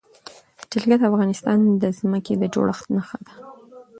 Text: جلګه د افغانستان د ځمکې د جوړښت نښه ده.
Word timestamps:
جلګه 0.71 0.95
د 0.99 1.03
افغانستان 1.11 1.59
د 1.81 1.83
ځمکې 1.99 2.33
د 2.37 2.43
جوړښت 2.53 2.85
نښه 2.95 3.17
ده. 3.25 3.33